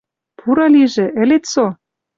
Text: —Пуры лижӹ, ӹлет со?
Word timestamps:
—Пуры 0.39 0.65
лижӹ, 0.73 1.05
ӹлет 1.21 1.43
со? 1.53 1.65